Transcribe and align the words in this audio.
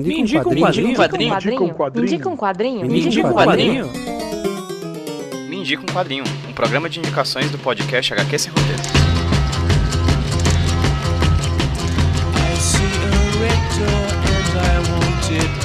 Me 0.00 0.20
indica 0.20 0.48
um 0.48 0.54
quadrinho. 0.56 0.86
Me 0.88 1.26
indica 1.26 1.62
um 1.62 1.68
quadrinho. 1.72 1.94
Me 1.94 2.02
indica 2.02 2.28
um 2.28 2.36
quadrinho. 2.36 2.86
Me 2.86 3.00
indica 3.00 3.28
um 3.28 3.32
quadrinho. 3.32 3.90
Me 5.48 5.56
indica 5.56 5.82
um 5.82 5.86
quadrinho. 5.86 6.24
Um 6.48 6.52
programa 6.52 6.90
de 6.90 6.98
indicações 6.98 7.50
do 7.50 7.58
podcast 7.58 8.12
HQ 8.12 8.38
Sem 8.38 8.52
Roteiro. 8.52 8.82
I 12.34 12.56
see 12.56 12.82
a 12.82 13.10
red 13.38 13.62
door 13.78 14.10
and 14.26 14.58
I 14.58 14.78
want 14.90 15.30
it 15.30 15.63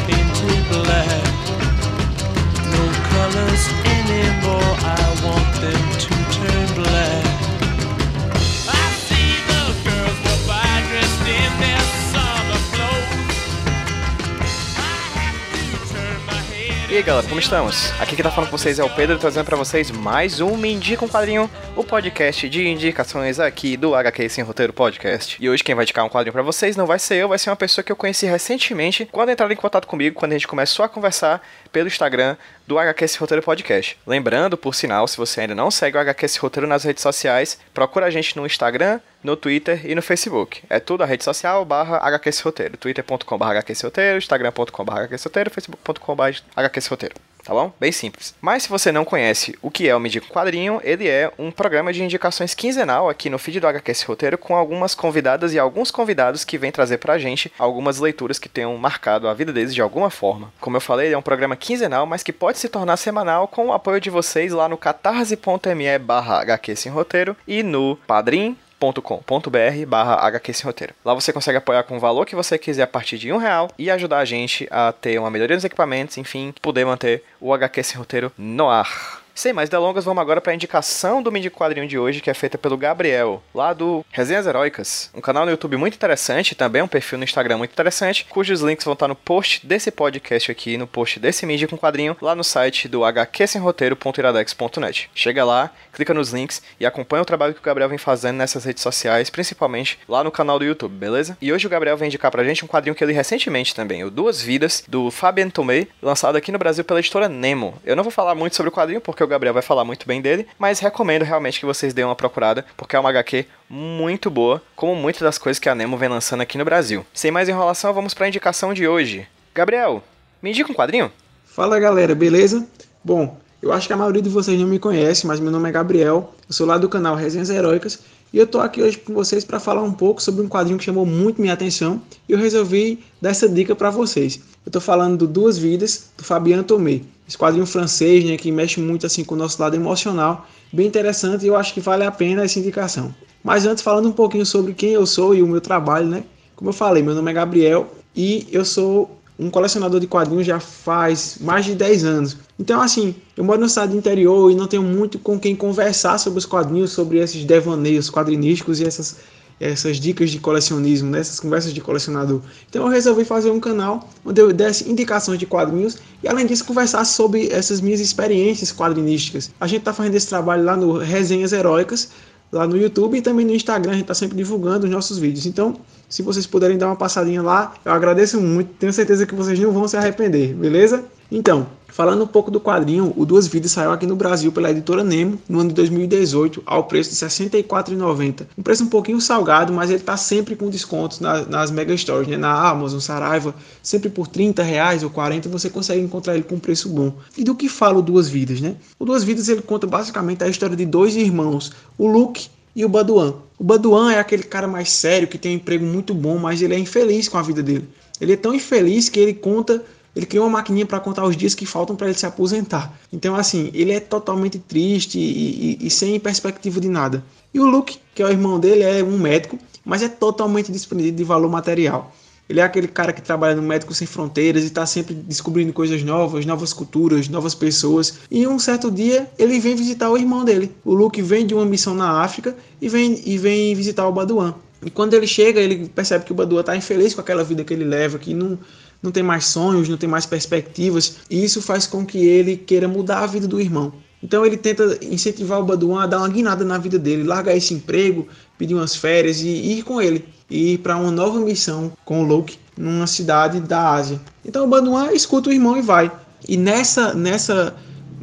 aí 17.00 17.04
galera, 17.04 17.26
como 17.28 17.40
estamos? 17.40 17.94
Aqui 18.02 18.14
quem 18.16 18.24
tá 18.24 18.30
falando 18.30 18.50
com 18.50 18.58
vocês 18.58 18.78
é 18.78 18.84
o 18.84 18.90
Pedro, 18.90 19.18
trazendo 19.18 19.46
pra 19.46 19.56
vocês 19.56 19.90
mais 19.90 20.42
um 20.42 20.58
Me 20.58 20.74
Indica 20.74 21.06
um 21.06 21.08
Quadrinho, 21.08 21.50
o 21.80 21.84
podcast 21.86 22.50
de 22.50 22.68
indicações 22.68 23.40
aqui 23.40 23.78
do 23.78 23.96
HQ 23.96 24.28
Sem 24.28 24.44
Roteiro 24.44 24.74
Podcast. 24.74 25.38
E 25.40 25.50
hoje 25.50 25.64
quem 25.64 25.74
vai 25.74 25.86
indicar 25.86 26.04
um 26.04 26.10
quadrinho 26.10 26.34
pra 26.34 26.42
vocês 26.42 26.76
não 26.76 26.86
vai 26.86 27.00
ser 27.00 27.16
eu, 27.16 27.30
vai 27.30 27.40
ser 27.40 27.50
uma 27.50 27.56
pessoa 27.56 27.82
que 27.86 27.90
eu 27.90 27.96
conheci 27.96 28.26
recentemente, 28.26 29.08
quando 29.10 29.32
entraram 29.32 29.54
em 29.54 29.56
contato 29.56 29.88
comigo, 29.88 30.20
quando 30.20 30.34
a 30.34 30.36
gente 30.36 30.46
começou 30.46 30.84
a 30.84 30.90
conversar 30.90 31.42
pelo 31.72 31.88
Instagram 31.88 32.36
do 32.68 32.78
HQ 32.78 33.08
Sem 33.08 33.20
Roteiro 33.22 33.42
Podcast. 33.42 33.98
Lembrando, 34.06 34.58
por 34.58 34.76
sinal, 34.76 35.08
se 35.08 35.16
você 35.16 35.40
ainda 35.40 35.56
não 35.56 35.72
segue 35.72 35.96
o 35.96 36.02
HQ 36.02 36.28
Sem 36.28 36.42
Roteiro 36.42 36.68
nas 36.68 36.84
redes 36.84 37.02
sociais, 37.02 37.58
procura 37.74 38.08
a 38.08 38.10
gente 38.10 38.36
no 38.36 38.46
Instagram, 38.46 39.00
no 39.24 39.38
Twitter 39.38 39.80
e 39.86 39.96
no 39.96 40.02
Facebook. 40.02 40.62
É 40.70 40.82
tudo 40.82 41.04
a 41.04 41.06
rede 41.06 41.24
social 41.24 41.64
barra 41.64 41.96
HQ 41.96 42.32
Sem 42.34 42.44
Roteiro. 42.44 42.76
twitter.com 42.76 43.38
barra 43.38 43.64
Roteiro, 43.82 44.18
instagram.com 44.18 44.84
barra 44.84 45.08
Roteiro, 45.10 45.50
facebook.com 45.50 46.14
barra 46.14 46.42
Roteiro. 46.90 47.16
Tá 47.50 47.56
bom? 47.56 47.74
Bem 47.80 47.92
simples. 47.92 48.36
Mas 48.40 48.62
se 48.62 48.70
você 48.70 48.92
não 48.92 49.04
conhece 49.04 49.58
o 49.60 49.72
que 49.72 49.90
é 49.90 49.96
o 49.96 50.00
Medico 50.00 50.28
Quadrinho, 50.28 50.80
ele 50.84 51.08
é 51.08 51.32
um 51.36 51.50
programa 51.50 51.92
de 51.92 52.04
indicações 52.04 52.54
quinzenal 52.54 53.10
aqui 53.10 53.28
no 53.28 53.40
feed 53.40 53.60
do 53.60 53.66
HQ 53.66 53.92
Sem 53.92 54.08
Roteiro 54.08 54.38
com 54.38 54.56
algumas 54.56 54.94
convidadas 54.94 55.52
e 55.52 55.58
alguns 55.58 55.90
convidados 55.90 56.46
que 56.46 56.60
vêm 56.60 56.72
trazer 56.72 57.00
pra 57.00 57.18
gente 57.18 57.52
algumas 57.58 57.98
leituras 57.98 58.38
que 58.38 58.48
tenham 58.48 58.78
marcado 58.78 59.28
a 59.28 59.34
vida 59.34 59.52
deles 59.52 59.74
de 59.74 59.82
alguma 59.82 60.12
forma. 60.12 60.54
Como 60.62 60.78
eu 60.78 60.82
falei, 60.82 61.08
ele 61.08 61.16
é 61.16 61.18
um 61.18 61.24
programa 61.24 61.56
quinzenal, 61.56 62.06
mas 62.06 62.22
que 62.22 62.32
pode 62.32 62.60
se 62.60 62.70
tornar 62.70 62.98
semanal 62.98 63.48
com 63.48 63.70
o 63.70 63.74
apoio 63.74 64.00
de 64.00 64.12
vocês 64.12 64.52
lá 64.52 64.70
no 64.70 64.78
catarse.me 64.78 65.98
barra 65.98 66.46
Roteiro 66.94 67.36
e 67.48 67.64
no 67.64 67.98
Padrim 68.06 68.56
com.br 68.80 69.86
barra 69.88 70.16
HQ 70.28 70.54
Sem 70.54 70.66
Roteiro. 70.66 70.94
Lá 71.04 71.14
você 71.14 71.34
consegue 71.34 71.58
apoiar 71.58 71.84
com 71.84 71.98
o 71.98 72.00
valor 72.00 72.26
que 72.26 72.36
você 72.36 72.58
quiser 72.58 72.84
a 72.84 72.88
partir 72.88 73.18
de 73.18 73.32
um 73.32 73.38
real 73.38 73.70
e 73.78 73.92
ajudar 73.92 74.20
a 74.20 74.26
gente 74.26 74.68
a 74.72 74.92
ter 74.92 75.20
uma 75.20 75.30
melhoria 75.30 75.56
nos 75.56 75.66
equipamentos, 75.66 76.18
enfim, 76.18 76.54
poder 76.62 76.86
manter 76.86 77.24
o 77.40 77.54
HQ 77.54 77.84
Sem 77.84 77.98
Roteiro 77.98 78.32
no 78.38 78.70
ar. 78.70 79.22
Sem 79.40 79.54
mais 79.54 79.70
delongas, 79.70 80.04
vamos 80.04 80.20
agora 80.20 80.42
para 80.42 80.52
a 80.52 80.56
indicação 80.56 81.24
do 81.24 81.32
mini 81.32 81.50
quadrinho 81.50 81.88
de 81.88 81.98
hoje, 81.98 82.20
que 82.20 82.30
é 82.30 82.34
feita 82.34 82.58
pelo 82.58 82.76
Gabriel, 82.76 83.42
lá 83.56 83.72
do 83.72 84.06
Resenhas 84.12 84.46
Heróicas, 84.46 85.10
um 85.16 85.22
canal 85.22 85.46
no 85.46 85.52
YouTube 85.52 85.78
muito 85.78 85.96
interessante, 85.96 86.56
também 86.56 86.82
um 86.82 86.90
perfil 86.90 87.18
no 87.18 87.24
Instagram 87.24 87.58
muito 87.58 87.72
interessante, 87.72 88.26
cujos 88.26 88.60
links 88.60 88.84
vão 88.84 88.96
estar 88.96 89.08
no 89.08 89.16
post 89.16 89.66
desse 89.66 89.92
podcast 89.92 90.52
aqui, 90.52 90.78
no 90.78 90.86
post 90.86 91.22
desse 91.22 91.46
mídia 91.46 91.70
com 91.70 91.78
quadrinho, 91.78 92.18
lá 92.22 92.36
no 92.36 92.44
site 92.44 92.90
do 92.90 93.06
hqsemroteiro.iradex.net. 93.06 95.10
Chega 95.16 95.46
lá, 95.46 95.72
clica 95.94 96.14
nos 96.14 96.34
links 96.34 96.62
e 96.78 96.86
acompanha 96.86 97.22
o 97.22 97.26
trabalho 97.26 97.54
que 97.54 97.62
o 97.62 97.64
Gabriel 97.64 97.88
vem 97.88 97.98
fazendo 97.98 98.36
nessas 98.36 98.66
redes 98.66 98.84
sociais, 98.84 99.30
principalmente 99.30 99.98
lá 100.06 100.22
no 100.22 100.32
canal 100.32 100.60
do 100.60 100.66
YouTube, 100.66 100.92
beleza? 100.92 101.38
E 101.42 101.54
hoje 101.54 101.66
o 101.66 101.70
Gabriel 101.70 101.96
vem 101.96 102.08
indicar 102.08 102.30
pra 102.30 102.44
gente 102.44 102.66
um 102.66 102.68
quadrinho 102.68 102.94
que 102.94 103.02
eu 103.02 103.08
li 103.08 103.14
recentemente 103.14 103.74
também, 103.74 104.04
o 104.04 104.12
Duas 104.12 104.42
Vidas, 104.42 104.84
do 104.86 105.10
Fabien 105.10 105.50
Tomei, 105.50 105.88
lançado 106.02 106.36
aqui 106.36 106.52
no 106.52 106.60
Brasil 106.60 106.84
pela 106.84 107.00
editora 107.00 107.30
Nemo. 107.30 107.80
Eu 107.86 107.96
não 107.96 108.04
vou 108.04 108.12
falar 108.12 108.36
muito 108.36 108.58
sobre 108.58 108.70
o 108.70 108.74
quadrinho, 108.74 109.00
porque 109.00 109.24
o 109.24 109.29
Gabriel 109.30 109.54
vai 109.54 109.64
falar 109.64 109.86
muito 109.86 110.08
bem 110.08 110.22
dele, 110.22 110.48
mas 110.58 110.80
recomendo 110.80 111.24
realmente 111.24 111.60
que 111.60 111.66
vocês 111.66 111.94
deem 111.94 112.06
uma 112.06 112.16
procurada, 112.16 112.66
porque 112.76 112.96
é 112.96 113.00
uma 113.00 113.10
HQ 113.10 113.46
muito 113.70 114.30
boa, 114.30 114.62
como 114.76 114.96
muitas 114.96 115.22
das 115.22 115.38
coisas 115.38 115.60
que 115.60 115.70
a 115.70 115.76
Nemo 115.76 115.98
vem 115.98 116.10
lançando 116.10 116.42
aqui 116.42 116.58
no 116.58 116.66
Brasil. 116.66 117.06
Sem 117.14 117.32
mais 117.32 117.48
enrolação, 117.48 117.94
vamos 117.94 118.14
para 118.14 118.26
a 118.26 118.28
indicação 118.28 118.74
de 118.74 118.88
hoje. 118.88 119.28
Gabriel, 119.54 120.04
me 120.42 120.50
indica 120.50 120.72
um 120.72 120.76
quadrinho? 120.76 121.12
Fala 121.46 121.80
galera, 121.80 122.16
beleza? 122.16 122.68
Bom, 123.04 123.38
eu 123.62 123.74
acho 123.74 123.88
que 123.88 123.94
a 123.94 123.98
maioria 123.98 124.22
de 124.22 124.30
vocês 124.30 124.58
não 124.60 124.68
me 124.68 124.80
conhece, 124.80 125.28
mas 125.28 125.40
meu 125.40 125.52
nome 125.52 125.68
é 125.68 125.72
Gabriel, 125.72 126.34
eu 126.48 126.54
sou 126.54 126.66
lá 126.66 126.78
do 126.78 126.88
canal 126.88 127.16
Resenhas 127.16 127.50
Heróicas 127.50 128.00
e 128.32 128.38
eu 128.38 128.48
tô 128.48 128.60
aqui 128.60 128.82
hoje 128.82 128.98
com 128.98 129.14
vocês 129.14 129.44
para 129.44 129.60
falar 129.60 129.82
um 129.84 129.92
pouco 129.92 130.22
sobre 130.22 130.42
um 130.42 130.48
quadrinho 130.48 130.78
que 130.78 130.86
chamou 130.86 131.06
muito 131.06 131.42
minha 131.42 131.54
atenção 131.54 132.02
e 132.28 132.32
eu 132.32 132.38
resolvi 132.38 133.04
dar 133.22 133.32
essa 133.32 133.50
dica 133.50 133.76
para 133.76 133.90
vocês. 133.90 134.40
Eu 134.66 134.72
tô 134.72 134.80
falando 134.80 135.18
do 135.18 135.28
Duas 135.28 135.58
Vidas, 135.58 136.10
do 136.18 136.24
Fabien 136.24 136.64
Tomé. 136.64 137.02
Esse 137.30 137.38
quadrinho 137.38 137.68
francês, 137.68 138.26
né, 138.26 138.36
que 138.38 138.52
mexe 138.52 138.80
muito 138.80 139.06
assim 139.06 139.24
com 139.24 139.36
o 139.36 139.38
nosso 139.38 139.62
lado 139.62 139.76
emocional, 139.76 140.48
bem 140.74 140.88
interessante 140.88 141.46
e 141.46 141.48
eu 141.48 141.56
acho 141.56 141.76
que 141.76 141.80
vale 141.80 142.04
a 142.04 142.10
pena 142.10 142.44
essa 142.44 142.58
indicação. 142.58 143.14
Mas 143.44 143.68
antes 143.68 143.84
falando 143.84 144.10
um 144.10 144.12
pouquinho 144.12 144.44
sobre 144.44 144.74
quem 144.74 144.94
eu 144.94 145.06
sou 145.06 145.36
e 145.36 145.44
o 145.44 145.48
meu 145.48 145.62
trabalho, 145.62 146.08
né? 146.08 146.24
Como 146.56 146.70
eu 146.70 146.74
falei, 146.74 147.04
meu 147.04 147.14
nome 147.14 147.30
é 147.30 147.34
Gabriel 147.36 147.94
e 148.16 148.48
eu 148.52 148.66
sou 148.66 149.16
um 149.38 149.48
colecionador 149.52 150.00
de 150.00 150.08
quadrinhos 150.08 150.48
já 150.48 150.60
faz 150.60 151.38
mais 151.40 151.66
de 151.66 151.76
10 151.76 152.04
anos. 152.04 152.38
Então, 152.60 152.82
assim, 152.82 153.14
eu 153.38 153.44
moro 153.44 153.60
no 153.60 153.68
estado 153.68 153.96
interior 153.96 154.52
e 154.52 154.56
não 154.56 154.66
tenho 154.66 154.82
muito 154.82 155.20
com 155.20 155.40
quem 155.40 155.56
conversar 155.56 156.18
sobre 156.18 156.40
os 156.40 156.48
quadrinhos, 156.48 156.92
sobre 156.92 157.20
esses 157.20 157.46
devaneios 157.46 158.10
quadrinísticos 158.10 158.80
e 158.80 158.86
essas, 158.86 159.18
essas 159.60 159.98
dicas 159.98 160.32
de 160.32 160.40
colecionismo, 160.40 161.10
né? 161.10 161.20
essas 161.20 161.40
conversas 161.40 161.74
de 161.74 161.82
colecionador. 161.82 162.42
Então, 162.70 162.86
eu 162.86 162.90
resolvi 162.90 163.26
fazer 163.26 163.52
um 163.52 163.60
canal 163.60 164.10
onde 164.24 164.42
eu 164.42 164.54
desse 164.54 164.90
indicações 164.90 165.38
de 165.38 165.46
quadrinhos 165.46 165.98
e, 166.24 166.28
além 166.28 166.46
disso, 166.46 166.64
conversar 166.66 167.04
sobre 167.06 167.50
essas 167.50 167.82
minhas 167.82 168.00
experiências 168.00 168.72
quadrinísticas. 168.72 169.52
A 169.60 169.68
gente 169.68 169.80
está 169.80 169.94
fazendo 169.94 170.16
esse 170.16 170.28
trabalho 170.28 170.64
lá 170.64 170.78
no 170.78 170.98
Resenhas 170.98 171.52
Heróicas, 171.52 172.10
lá 172.52 172.66
no 172.66 172.78
YouTube 172.78 173.18
e 173.18 173.22
também 173.22 173.46
no 173.46 173.54
Instagram, 173.54 173.92
a 173.92 173.96
gente 173.96 174.04
está 174.04 174.14
sempre 174.14 174.38
divulgando 174.38 174.86
os 174.86 174.92
nossos 174.92 175.18
vídeos. 175.18 175.46
Então, 175.46 175.76
se 176.08 176.22
vocês 176.24 176.48
puderem 176.48 176.78
dar 176.78 176.88
uma 176.88 176.96
passadinha 176.96 177.42
lá, 177.42 177.74
eu 177.86 177.92
agradeço 177.92 178.40
muito. 178.42 178.72
Tenho 178.80 178.92
certeza 178.92 179.26
que 179.26 179.36
vocês 179.36 179.60
não 179.60 179.72
vão 179.72 179.88
se 179.88 179.98
arrepender, 179.98 180.54
beleza? 180.54 181.06
Então, 181.32 181.68
falando 181.88 182.24
um 182.24 182.28
pouco 182.28 182.50
do 182.50 182.60
quadrinho, 182.60 183.14
o 183.16 183.26
Duas 183.26 183.48
Vidas 183.48 183.72
saiu 183.72 183.92
aqui 183.92 184.08
no 184.08 184.16
Brasil 184.16 184.52
pela 184.52 184.72
editora 184.72 185.04
Nemo 185.04 185.38
no 185.48 185.60
ano 185.60 185.70
de 185.70 185.76
2018 185.76 186.64
ao 186.66 186.86
preço 186.86 187.14
de 187.14 187.24
R$ 187.24 187.30
64,90. 187.30 188.48
Um 188.58 188.64
preço 188.64 188.84
um 188.84 188.88
pouquinho 188.88 189.22
salgado, 189.22 189.72
mas 189.72 189.90
ele 189.90 190.00
está 190.00 190.18
sempre 190.18 190.56
com 190.56 190.70
descontos 190.70 191.20
nas, 191.20 191.48
nas 191.48 191.70
mega 191.70 191.96
stores, 191.96 192.28
né? 192.28 192.36
na 192.36 192.70
Amazon, 192.70 193.00
Saraiva, 193.00 193.54
sempre 193.84 194.10
por 194.10 194.28
30 194.28 194.64
reais 194.64 195.04
ou 195.04 195.10
40 195.10 195.50
você 195.50 195.70
consegue 195.70 196.02
encontrar 196.02 196.34
ele 196.34 196.44
com 196.44 196.56
um 196.56 196.60
preço 196.60 196.90
bom. 196.90 197.14
E 197.38 197.44
do 197.44 197.54
que 197.54 197.70
fala 197.70 198.00
o 198.00 198.02
Duas 198.02 198.28
Vidas, 198.28 198.60
né? 198.60 198.76
O 198.98 199.06
Duas 199.06 199.24
Vidas 199.24 199.50
ele 199.50 199.62
conta 199.62 199.86
basicamente 199.86 200.44
a 200.44 200.48
história 200.48 200.76
de 200.76 200.86
dois 200.86 201.16
irmãos, 201.16 201.72
o 201.98 202.08
Luke 202.08 202.48
e 202.76 202.84
o 202.84 202.90
Baduan. 202.90 203.36
O 203.58 203.64
Baduan 203.64 204.14
é 204.14 204.20
aquele 204.20 204.44
cara 204.44 204.68
mais 204.68 204.90
sério 204.90 205.28
que 205.28 205.38
tem 205.38 205.52
um 205.52 205.56
emprego 205.56 205.86
muito 205.86 206.14
bom, 206.14 206.38
mas 206.38 206.62
ele 206.62 206.74
é 206.74 206.80
infeliz 206.80 207.28
com 207.28 207.38
a 207.38 207.42
vida 207.42 207.62
dele. 207.62 207.88
Ele 208.22 208.34
é 208.34 208.38
tão 208.38 208.54
infeliz 208.54 209.10
que 209.10 209.20
ele 209.20 209.34
conta, 209.34 209.84
ele 210.20 210.26
criou 210.26 210.46
uma 210.46 210.58
maquininha 210.58 210.86
para 210.86 211.00
contar 211.00 211.24
os 211.24 211.38
dias 211.38 211.56
que 211.56 211.66
faltam 211.66 211.96
para 211.96 212.08
ele 212.08 212.18
se 212.18 212.26
aposentar. 212.26 212.94
Então 213.12 213.36
assim, 213.36 213.72
ele 213.74 213.94
é 213.94 214.00
totalmente 214.02 214.60
triste 214.60 215.18
e, 215.18 215.78
e, 215.82 215.88
e 215.88 215.90
sem 215.90 216.20
perspectiva 216.20 216.82
de 216.82 216.90
nada. 216.90 217.24
E 217.54 217.60
o 217.60 217.66
Luke, 217.66 217.98
que 218.14 218.22
é 218.22 218.26
o 218.26 218.30
irmão 218.30 218.60
dele, 218.60 218.84
é 218.84 219.02
um 219.02 219.18
médico, 219.18 219.58
mas 219.86 220.04
é 220.04 220.10
totalmente 220.10 220.72
desprendido 220.72 221.16
de 221.16 221.24
valor 221.24 221.50
material. 221.50 222.14
Ele 222.50 222.60
é 222.60 222.64
aquele 222.64 222.88
cara 222.88 223.14
que 223.14 223.22
trabalha 223.22 223.56
no 223.56 223.62
Médicos 223.62 223.98
Sem 223.98 224.08
Fronteiras 224.08 224.64
e 224.64 224.68
está 224.68 224.86
sempre 224.86 225.14
descobrindo 225.14 225.72
coisas 225.72 226.04
novas, 226.04 226.46
novas 226.46 226.74
culturas, 226.74 227.30
novas 227.30 227.56
pessoas. 227.56 228.16
E 228.30 228.46
um 228.46 228.60
certo 228.60 228.92
dia 228.92 229.30
ele 229.38 229.58
vem 229.60 229.76
visitar 229.76 230.10
o 230.10 230.18
irmão 230.18 230.44
dele. 230.44 230.72
O 230.84 230.94
Luke 230.94 231.22
vem 231.22 231.46
de 231.46 231.54
uma 231.54 231.66
missão 231.66 231.94
na 231.94 232.22
África 232.24 232.56
e 232.82 232.90
vem, 232.90 233.22
e 233.24 233.38
vem 233.38 233.74
visitar 233.76 234.08
o 234.08 234.12
Baduan. 234.12 234.56
E 234.84 234.90
quando 234.90 235.14
ele 235.14 235.28
chega, 235.28 235.60
ele 235.60 235.90
percebe 235.90 236.26
que 236.26 236.32
o 236.32 236.36
Baduan 236.36 236.62
está 236.62 236.76
infeliz 236.76 237.14
com 237.14 237.22
aquela 237.22 237.44
vida 237.44 237.64
que 237.64 237.74
ele 237.74 237.84
leva, 237.84 238.18
que 238.18 238.34
não, 238.34 238.58
não 239.02 239.12
tem 239.12 239.24
mais 239.24 239.46
sonhos, 239.46 239.88
não 239.88 239.98
tem 239.98 240.10
mais 240.10 240.26
perspectivas. 240.26 241.18
E 241.30 241.44
isso 241.44 241.62
faz 241.62 241.88
com 241.88 242.06
que 242.06 242.18
ele 242.18 242.58
queira 242.58 242.88
mudar 242.88 243.20
a 243.20 243.28
vida 243.28 243.48
do 243.48 243.60
irmão. 243.60 243.94
Então 244.22 244.46
ele 244.46 244.58
tenta 244.58 245.00
incentivar 245.02 245.60
o 245.60 245.64
Baduan 245.64 246.04
a 246.04 246.08
dar 246.08 246.18
uma 246.20 246.30
guinada 246.30 246.66
na 246.66 246.78
vida 246.78 247.00
dele, 247.00 247.24
largar 247.24 247.56
esse 247.56 247.74
emprego, 247.74 248.28
pedir 248.58 248.76
umas 248.76 248.96
férias 248.96 249.42
e 249.42 249.48
ir 249.48 249.84
com 249.84 250.02
ele 250.02 250.26
e 250.50 250.74
ir 250.74 250.78
para 250.80 250.98
uma 250.98 251.12
nova 251.12 251.40
missão 251.40 251.92
com 252.04 252.22
o 252.22 252.26
Luke 252.26 252.58
numa 252.78 253.08
cidade 253.08 253.62
da 253.62 253.92
Ásia. 253.92 254.20
Então 254.44 254.66
o 254.66 254.68
Baduan 254.68 255.12
escuta 255.14 255.50
o 255.50 255.54
irmão 255.54 255.78
e 255.78 255.82
vai. 255.82 256.12
E 256.48 256.58
nessa 256.58 257.14
nessa 257.14 257.76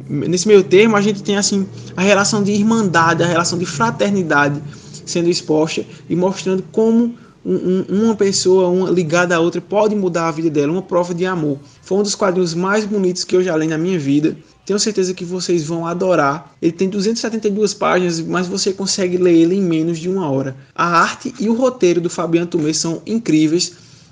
nesse 0.07 0.47
meio 0.47 0.63
termo 0.63 0.95
a 0.95 1.01
gente 1.01 1.23
tem 1.23 1.35
assim 1.35 1.67
a 1.95 2.01
relação 2.01 2.43
de 2.43 2.51
irmandade, 2.51 3.23
a 3.23 3.27
relação 3.27 3.57
de 3.57 3.65
fraternidade 3.65 4.61
sendo 5.05 5.29
exposta 5.29 5.83
e 6.09 6.15
mostrando 6.15 6.63
como 6.71 7.15
um, 7.47 7.85
um, 7.89 8.03
uma 8.03 8.15
pessoa 8.15 8.67
uma 8.67 8.89
ligada 8.89 9.33
à 9.33 9.39
outra 9.39 9.61
pode 9.61 9.95
mudar 9.95 10.27
a 10.27 10.31
vida 10.31 10.49
dela, 10.49 10.73
uma 10.73 10.81
prova 10.81 11.13
de 11.13 11.25
amor. 11.25 11.57
Foi 11.81 11.97
um 11.97 12.03
dos 12.03 12.13
quadrinhos 12.13 12.53
mais 12.53 12.83
bonitos 12.83 13.23
que 13.23 13.37
eu 13.37 13.41
já 13.41 13.55
li 13.55 13.67
na 13.67 13.77
minha 13.77 13.97
vida. 13.97 14.35
Tenho 14.65 14.77
certeza 14.77 15.13
que 15.13 15.23
vocês 15.23 15.63
vão 15.63 15.87
adorar. 15.87 16.53
Ele 16.61 16.73
tem 16.73 16.89
272 16.89 17.73
páginas, 17.73 18.19
mas 18.19 18.47
você 18.47 18.73
consegue 18.73 19.15
ler 19.15 19.33
ele 19.33 19.55
em 19.55 19.61
menos 19.61 19.97
de 19.97 20.09
uma 20.09 20.29
hora. 20.29 20.57
A 20.75 20.99
arte 20.99 21.33
e 21.39 21.47
o 21.47 21.53
roteiro 21.53 22.01
do 22.01 22.09
Fabiano 22.09 22.47
Tomé 22.47 22.73
são 22.73 23.01
incríveis. 23.05 23.71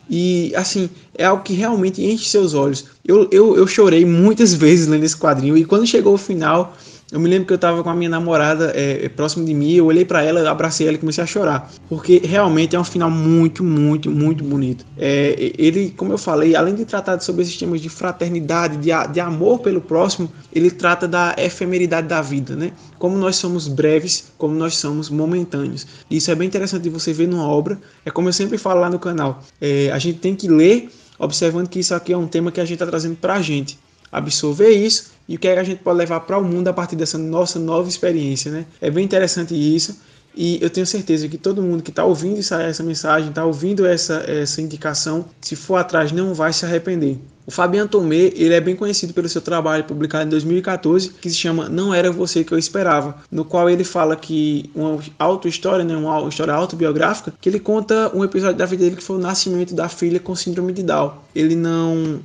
E, 0.10 0.54
assim, 0.56 0.90
é 1.18 1.26
algo 1.26 1.44
que 1.44 1.54
realmente 1.54 2.02
enche 2.02 2.30
seus 2.30 2.54
olhos. 2.54 2.86
Eu, 3.04 3.28
eu, 3.32 3.58
eu 3.58 3.68
chorei 3.68 4.06
muitas 4.06 4.54
vezes 4.56 4.88
lendo 4.88 5.04
esse 5.04 5.18
quadrinho, 5.18 5.58
e 5.58 5.66
quando 5.66 5.86
chegou 5.86 6.14
o 6.14 6.18
final, 6.18 6.74
eu 7.12 7.20
me 7.20 7.30
lembro 7.30 7.46
que 7.46 7.54
eu 7.54 7.56
estava 7.56 7.84
com 7.84 7.90
a 7.90 7.94
minha 7.94 8.10
namorada 8.10 8.72
é, 8.76 9.08
próximo 9.10 9.46
de 9.46 9.54
mim, 9.54 9.74
eu 9.74 9.86
olhei 9.86 10.04
para 10.04 10.24
ela, 10.24 10.50
abracei 10.50 10.88
ela 10.88 10.96
e 10.96 11.00
comecei 11.00 11.24
a 11.24 11.28
chorar. 11.28 11.72
Porque 11.88 12.20
realmente 12.24 12.76
é 12.76 12.80
um 12.80 12.84
final 12.84 13.12
muito, 13.12 13.64
muito, 13.64 14.10
muito 14.10 14.44
bonito. 14.44 14.84
É, 14.98 15.54
ele, 15.56 15.92
como 15.92 16.12
eu 16.12 16.18
falei, 16.18 16.56
além 16.56 16.74
de 16.74 16.84
tratar 16.84 17.20
sobre 17.20 17.44
esses 17.44 17.56
temas 17.58 17.80
de 17.80 17.90
fraternidade, 17.90 18.78
de, 18.78 18.90
de 19.14 19.20
amor 19.20 19.60
pelo 19.60 19.80
próximo, 19.80 20.32
ele 20.52 20.72
trata 20.72 21.08
da 21.08 21.36
efemeridade 21.38 22.08
da 22.08 22.22
vida, 22.24 22.56
né? 22.56 22.72
Como 22.98 23.16
nós 23.18 23.36
somos 23.36 23.68
breves, 23.68 24.32
como 24.38 24.56
nós 24.56 24.76
somos 24.76 25.10
momentâneos. 25.10 25.86
Isso 26.10 26.32
é 26.32 26.36
bem 26.36 26.48
interessante 26.48 26.82
de 26.82 26.90
você 26.90 27.14
ver 27.14 27.28
numa 27.28 27.48
obra. 27.48 27.80
É 28.04 28.10
como 28.10 28.30
eu 28.30 28.34
sempre 28.34 28.58
falo 28.58 28.82
lá 28.82 28.90
no 28.90 28.98
canal. 28.98 29.44
É, 29.62 29.92
a 29.92 30.00
gente 30.00 30.18
tem 30.18 30.36
que 30.36 30.48
ler 30.48 30.90
observando 31.20 31.70
que 31.70 31.80
isso 31.80 31.94
aqui 31.94 32.12
é 32.12 32.18
um 32.18 32.28
tema 32.28 32.52
que 32.52 32.60
a 32.60 32.66
gente 32.66 32.74
está 32.74 32.86
trazendo 32.88 33.16
para 33.16 33.36
a 33.36 33.42
gente 33.42 33.78
absorver 34.12 34.70
isso 34.70 35.15
e 35.28 35.36
o 35.36 35.40
que, 35.40 35.48
é 35.48 35.54
que 35.54 35.60
a 35.60 35.64
gente 35.64 35.82
pode 35.82 35.98
levar 35.98 36.20
para 36.22 36.38
o 36.38 36.44
mundo 36.44 36.68
a 36.68 36.74
partir 36.74 36.96
dessa 36.96 37.18
nossa 37.18 37.60
nova 37.60 37.90
experiência, 37.90 38.52
né? 38.52 38.66
É 38.80 38.92
bem 38.92 39.04
interessante 39.04 39.54
isso 39.54 39.98
e 40.36 40.60
eu 40.62 40.70
tenho 40.70 40.86
certeza 40.86 41.28
que 41.30 41.38
todo 41.38 41.62
mundo 41.62 41.82
que 41.82 41.90
está 41.90 42.04
ouvindo 42.04 42.40
essa, 42.40 42.62
essa 42.62 42.84
mensagem, 42.84 43.30
está 43.30 43.46
ouvindo 43.46 43.86
essa, 43.86 44.26
essa 44.28 44.62
indicação, 44.62 45.26
se 45.40 45.56
for 45.56 45.76
atrás 45.76 46.12
não 46.12 46.34
vai 46.34 46.52
se 46.52 46.66
arrepender. 46.66 47.18
O 47.48 47.52
Fabiano 47.52 47.88
Tomé, 47.88 48.32
ele 48.36 48.56
é 48.56 48.60
bem 48.60 48.76
conhecido 48.76 49.14
pelo 49.14 49.30
seu 49.30 49.40
trabalho 49.40 49.84
publicado 49.84 50.26
em 50.26 50.30
2014, 50.30 51.12
que 51.22 51.30
se 51.30 51.36
chama 51.36 51.70
Não 51.70 51.94
Era 51.94 52.12
Você 52.12 52.44
Que 52.44 52.52
Eu 52.52 52.58
Esperava, 52.58 53.18
no 53.32 53.46
qual 53.46 53.70
ele 53.70 53.84
fala 53.84 54.16
que 54.16 54.70
uma 54.74 55.00
auto-história, 55.20 55.86
né, 55.86 55.96
uma 55.96 56.28
história 56.28 56.54
autobiográfica, 56.54 57.32
que 57.40 57.48
ele 57.48 57.60
conta 57.60 58.12
um 58.16 58.24
episódio 58.24 58.58
da 58.58 58.66
vida 58.66 58.84
dele 58.84 58.96
que 58.96 59.04
foi 59.04 59.18
o 59.18 59.20
nascimento 59.20 59.76
da 59.76 59.88
filha 59.88 60.20
com 60.20 60.36
síndrome 60.36 60.74
de 60.74 60.82
Down. 60.82 61.14
Ele 61.36 61.56
não 61.56 62.20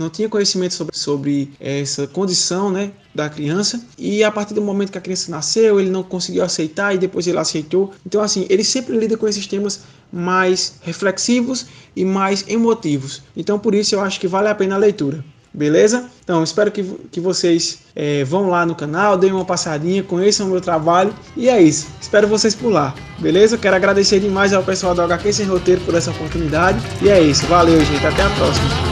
não 0.00 0.08
tinha 0.08 0.30
conhecimento 0.30 0.72
sobre, 0.72 0.96
sobre 0.96 1.52
essa 1.60 2.06
condição 2.06 2.70
né, 2.70 2.90
da 3.14 3.28
criança. 3.28 3.84
E 3.98 4.24
a 4.24 4.32
partir 4.32 4.54
do 4.54 4.62
momento 4.62 4.90
que 4.90 4.98
a 4.98 5.00
criança 5.00 5.30
nasceu 5.30 5.78
ele 5.78 5.90
não 5.90 6.02
conseguiu 6.02 6.42
aceitar 6.42 6.94
e 6.94 6.98
depois 6.98 7.26
ele 7.26 7.38
aceitou. 7.38 7.92
Então 8.06 8.22
assim 8.22 8.46
ele 8.48 8.64
sempre 8.64 8.96
lida 8.96 9.16
com 9.18 9.28
esses 9.28 9.46
temas 9.46 9.82
mais 10.10 10.76
reflexivos 10.80 11.66
e 11.94 12.04
mais 12.04 12.44
emotivos. 12.48 13.22
Então 13.36 13.58
por 13.58 13.74
isso 13.74 13.94
eu 13.94 14.00
acho 14.00 14.18
que 14.18 14.26
vale 14.26 14.48
a 14.48 14.54
pena 14.54 14.74
a 14.74 14.78
leitura 14.78 15.22
beleza? 15.52 16.08
Então 16.22 16.44
espero 16.44 16.70
que, 16.70 16.84
que 17.10 17.18
vocês 17.20 17.80
é, 17.96 18.22
vão 18.22 18.48
lá 18.48 18.64
no 18.64 18.72
canal 18.72 19.18
deem 19.18 19.32
uma 19.32 19.44
passadinha 19.44 20.00
conheçam 20.02 20.46
o 20.46 20.50
meu 20.50 20.60
trabalho. 20.60 21.12
E 21.36 21.48
é 21.48 21.60
isso. 21.60 21.88
Espero 22.00 22.26
vocês 22.26 22.54
por 22.54 22.72
lá 22.72 22.94
beleza? 23.18 23.58
Quero 23.58 23.76
agradecer 23.76 24.18
demais 24.18 24.54
ao 24.54 24.62
pessoal 24.62 24.94
do 24.94 25.02
HQ 25.02 25.32
sem 25.32 25.46
roteiro 25.46 25.80
por 25.82 25.94
essa 25.94 26.10
oportunidade. 26.10 26.80
E 27.02 27.10
é 27.10 27.20
isso. 27.20 27.46
Valeu 27.46 27.84
gente. 27.84 28.06
Até 28.06 28.22
a 28.22 28.30
próxima 28.30 28.89